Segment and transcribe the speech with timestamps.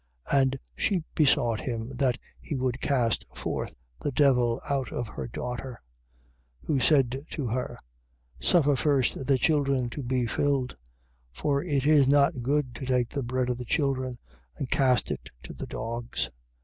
[0.33, 5.79] And she besought him that he would cast forth the devil out of her daughter.
[6.65, 6.67] 7:27.
[6.69, 7.77] Who said to her:
[8.39, 10.75] suffer first the children to be filled:
[11.31, 14.15] for it is not good to take the bread of the children
[14.55, 16.31] and cast it to the dogs.